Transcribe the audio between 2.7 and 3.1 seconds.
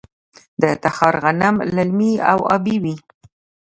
وي.